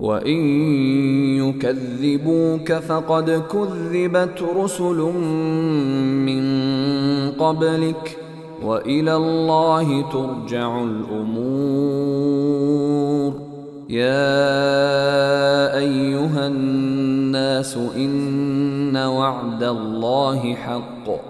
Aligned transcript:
وإن 0.00 0.40
يكذبوك 1.36 2.72
فقد 2.72 3.42
كذبت 3.52 4.42
رسل 4.56 4.98
من 6.26 6.44
قبلك 7.32 8.18
وإلى 8.64 9.16
الله 9.16 10.10
ترجع 10.12 10.82
الأمور. 10.82 12.20
يا 13.88 15.76
أيها 15.76 16.46
الناس 16.46 17.76
إن 17.96 18.96
وعد 18.96 19.62
الله 19.62 20.54
حق. 20.54 21.29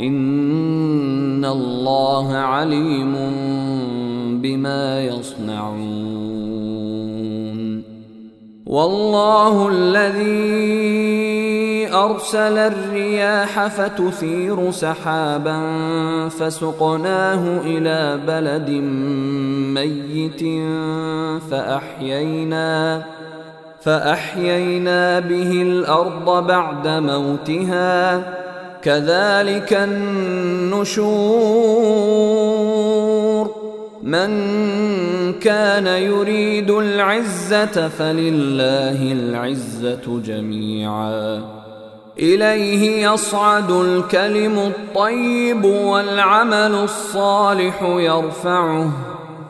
ان 0.00 1.44
الله 1.44 2.36
عليم 2.36 3.14
بما 4.42 5.04
يصنعون 5.04 6.10
والله 8.66 9.68
الذي 9.68 11.10
ارسل 11.94 12.58
الرياح 12.58 13.66
فتثير 13.66 14.70
سحابا 14.70 15.58
فسقناه 16.28 17.60
إلى 17.64 18.20
بلد 18.26 18.70
ميت 19.74 20.42
فاحيينا 21.50 23.02
فاحيينا 23.80 25.20
به 25.20 25.62
الأرض 25.62 26.46
بعد 26.46 26.88
موتها 26.88 28.39
كذلك 28.82 29.72
النشور. 29.72 30.90
من 34.02 34.52
كان 35.32 35.86
يريد 35.86 36.70
العزة 36.70 37.88
فلله 37.88 39.12
العزة 39.12 40.20
جميعا. 40.24 41.42
إليه 42.18 43.12
يصعد 43.12 43.70
الكلم 43.70 44.58
الطيب 44.58 45.64
والعمل 45.64 46.74
الصالح 46.74 47.82
يرفعه. 47.82 48.90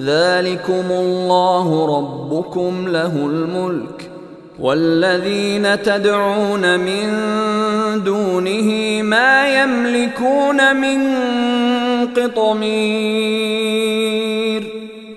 ذلكم 0.00 0.84
الله 0.90 1.96
ربكم 1.98 2.88
له 2.88 3.16
الملك 3.16 4.10
والذين 4.60 5.82
تدعون 5.82 6.80
من 6.80 7.08
دونه 8.04 9.02
ما 9.02 9.62
يملكون 9.62 10.76
من 10.76 11.08
قطمير 12.16 13.42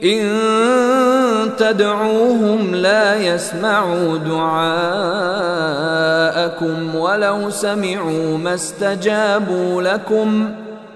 ان 0.03 0.31
تدعوهم 1.57 2.75
لا 2.75 3.15
يسمعوا 3.15 4.17
دعاءكم 4.17 4.85
ولو 6.95 7.49
سمعوا 7.49 8.37
ما 8.37 8.53
استجابوا 8.53 9.81
لكم 9.81 10.49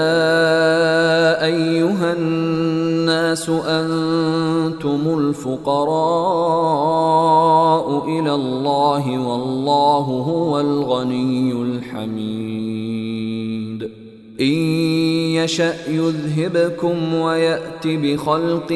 أيها 1.45 2.13
الناس 2.13 3.49
أنتم 3.49 5.19
الفقراء 5.19 5.93
إلى 8.07 8.33
الله 8.33 9.19
والله 9.19 10.05
هو 10.27 10.59
الغني 10.59 11.51
الحميد. 11.51 13.22
إن 14.41 14.53
يشأ 15.35 15.73
يذهبكم 15.89 17.13
ويأت 17.13 17.87
بخلق 17.87 18.73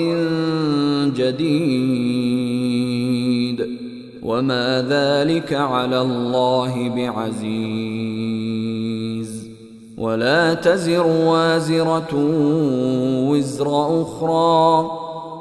جديد 1.15 2.57
وما 4.23 4.85
ذلك 4.89 5.53
على 5.53 6.01
الله 6.01 6.89
بعزيز 6.89 8.27
ولا 9.97 10.53
تزر 10.53 11.07
وازرة 11.07 12.13
وزر 13.29 14.01
أخرى 14.01 15.06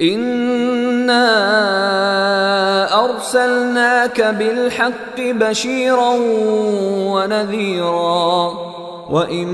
انا 0.00 1.24
ارسلناك 3.04 4.20
بالحق 4.20 5.20
بشيرا 5.20 6.12
ونذيرا 7.12 8.52
وان 9.10 9.48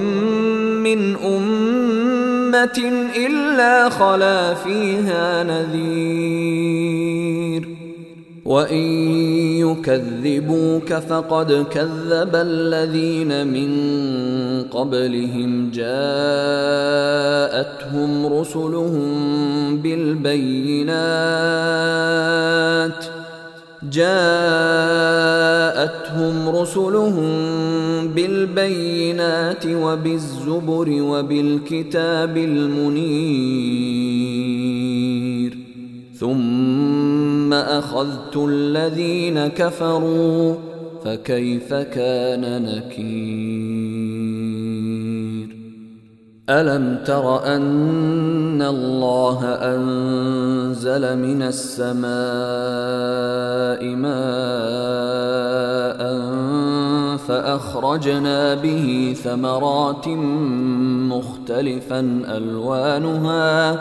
من 0.82 1.16
امه 1.16 3.08
الا 3.16 3.88
خلا 3.88 4.54
فيها 4.54 5.42
نذير 5.42 7.31
وان 8.44 8.82
يكذبوك 9.58 10.94
فقد 10.94 11.66
كذب 11.70 12.34
الذين 12.34 13.46
من 13.46 13.72
قبلهم 14.62 15.70
جاءتهم 15.70 15.92
رسلهم 18.26 19.76
بالبينات 19.76 20.92
جاءتهم 23.92 24.88
رسلهم 26.48 27.28
بالبينات 28.08 29.66
وبالزبر 29.66 30.88
وبالكتاب 31.02 32.36
المنير 32.36 33.52
ثم 36.20 37.31
أخذت 37.52 38.36
الذين 38.36 39.46
كفروا 39.46 40.54
فكيف 41.04 41.74
كان 41.74 42.62
نكير؟ 42.62 44.32
ألم 46.50 46.98
تر 47.04 47.46
أن 47.56 48.62
الله 48.62 49.44
أنزل 49.44 51.18
من 51.18 51.42
السماء 51.42 52.12
ماء 53.96 55.22
فأخرجنا 57.16 58.54
به 58.54 59.16
ثمرات 59.24 60.08
مختلفا 61.08 62.00
ألوانها 62.28 63.80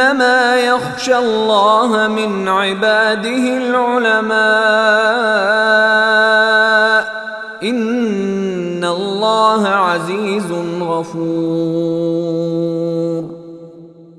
إنما 0.00 0.56
يخشى 0.56 1.18
الله 1.18 2.08
من 2.08 2.48
عباده 2.48 3.56
العلماء. 3.56 4.40
إن 7.62 8.84
الله 8.84 9.68
عزيز 9.68 10.52
غفور. 10.80 12.79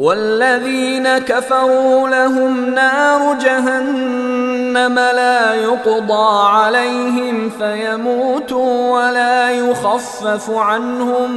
والذين 0.00 1.18
كفروا 1.18 2.08
لهم 2.08 2.74
نار 2.74 3.34
جهنم 3.34 4.94
لا 4.94 5.54
يقضى 5.54 6.48
عليهم 6.48 7.50
فيموتوا 7.58 8.90
ولا 8.90 9.50
يخفف 9.50 10.50
عنهم 10.50 11.30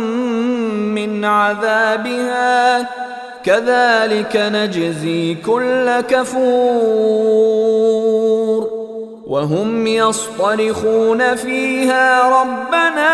من 0.95 1.25
عذابها. 1.25 2.87
كذلك 3.43 4.35
نجزي 4.35 5.35
كل 5.35 6.01
كفور. 6.01 7.03
وهم 9.27 9.87
يصطرخون 9.87 11.35
فيها 11.35 12.41
ربنا. 12.41 13.13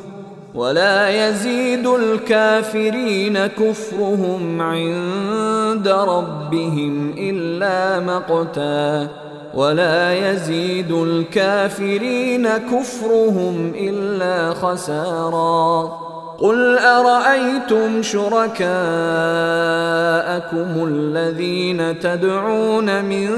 ولا 0.55 1.29
يزيد 1.29 1.87
الكافرين 1.87 3.47
كفرهم 3.47 4.61
عند 4.61 5.87
ربهم 5.87 7.13
إلا 7.17 7.99
مقتا 7.99 9.07
ولا 9.53 10.31
يزيد 10.31 10.91
الكافرين 10.91 12.47
كفرهم 12.47 13.73
إلا 13.75 14.53
خسارا 14.53 15.99
قل 16.41 16.77
ارايتم 16.77 18.01
شركاءكم 18.01 18.61
الذين 20.87 21.99
تدعون 21.99 23.05
من 23.05 23.29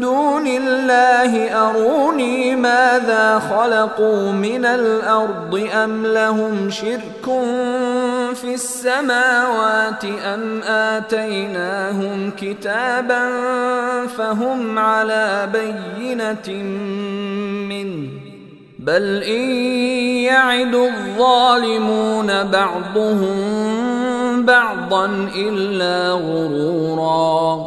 دون 0.00 0.46
الله 0.46 1.60
اروني 1.68 2.56
ماذا 2.56 3.38
خلقوا 3.38 4.32
من 4.32 4.64
الأرض 4.64 5.68
ام 5.74 6.06
لهم 6.06 6.70
شرك 6.70 7.24
في 8.34 8.54
السماوات 8.54 10.04
ام 10.04 10.62
اتيناهم 10.62 12.30
كتابا 12.40 13.28
فهم 14.06 14.78
على 14.78 15.48
بينه 15.52 16.62
منه 17.68 18.21
بل 18.86 19.22
ان 19.22 19.50
يعد 20.26 20.74
الظالمون 20.74 22.26
بعضهم 22.44 23.36
بعضا 24.46 25.06
الا 25.36 26.12
غرورا 26.12 27.66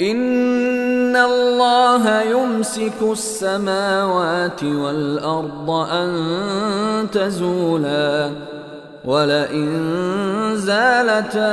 ان 0.00 1.16
الله 1.16 2.22
يمسك 2.22 3.02
السماوات 3.02 4.64
والارض 4.64 5.70
ان 5.70 7.06
تزولا 7.12 8.30
ولئن 9.04 9.68
زالتا 10.54 11.52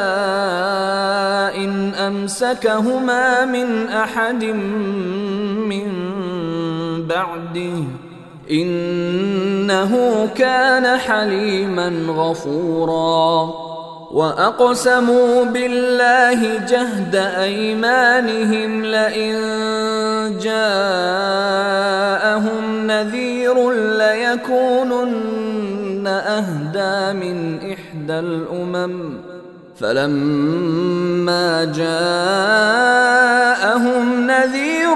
ان 1.55 1.93
امسكهما 1.93 3.45
من 3.45 3.87
احد 3.87 4.43
من 5.65 5.87
بعده 7.07 8.08
إنه 8.51 10.27
كان 10.35 10.97
حليما 10.97 12.05
غفورا. 12.09 13.53
وأقسموا 14.11 15.43
بالله 15.43 16.57
جهد 16.57 17.15
أيمانهم 17.15 18.85
لئن 18.85 19.35
جاءهم 20.41 21.67
نذير 22.87 23.71
ليكونن 23.97 26.07
أهدى 26.07 27.19
من 27.19 27.57
إحدى 27.57 28.19
الأمم. 28.19 29.13
فلما 29.79 31.65
جاءهم 31.65 31.87
نذير 34.27 34.95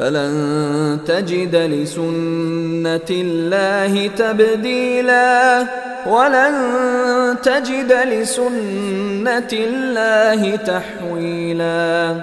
فلن 0.00 0.98
تجد 1.06 1.56
لسنة 1.56 3.10
الله 3.10 4.06
تبديلا. 4.06 5.66
ولن 6.06 6.54
تجد 7.42 7.92
لسنة 7.92 9.48
الله 9.52 10.56
تحويلا. 10.56 12.16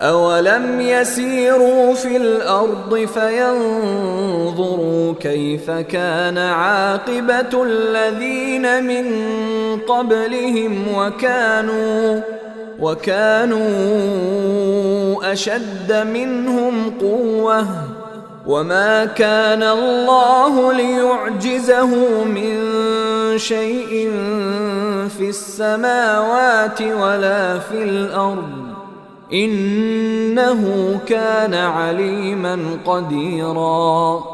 أولم 0.00 0.80
يسيروا 0.80 1.94
في 1.94 2.16
الأرض 2.16 3.08
فينظروا 3.14 5.14
كيف 5.20 5.70
كان 5.70 6.38
عاقبة 6.38 7.64
الذين 7.64 8.84
من 8.84 9.06
قبلهم 9.80 10.84
وكانوا 10.94 12.20
وكانوا 12.84 13.62
أشد 15.32 15.92
منهم 15.92 16.90
قوة 17.00 17.66
وما 18.46 19.04
كان 19.04 19.62
الله 19.62 20.72
ليعجزه 20.72 22.24
من 22.24 22.58
شيء 23.38 24.10
في 25.18 25.28
السماوات 25.28 26.82
ولا 26.82 27.58
في 27.58 27.82
الأرض 27.82 28.64
إنه 29.32 30.62
كان 31.06 31.54
عليما 31.54 32.58
قديرا 32.86 34.33